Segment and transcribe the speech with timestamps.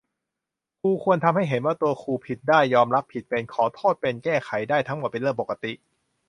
[0.79, 5.73] ครูควรทำให้เห็นว่า ตัวครูผิดได้ ยอมรับผิดเป็น ขอโทษเป็น แก้ไขได้ ทั้งหมดเป็นเรื่องปกติ